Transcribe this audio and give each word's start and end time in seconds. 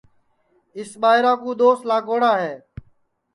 اِس 0.77 0.89
ٻائیرا 1.01 1.33
کُو 1.41 1.51
دؔوس 1.59 1.79
لاگوڑا 1.89 2.33
ہے 2.43 2.53